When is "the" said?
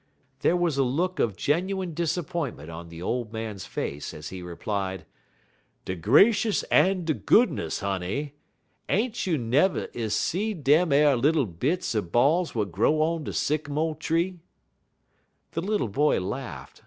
2.89-3.03, 15.51-15.61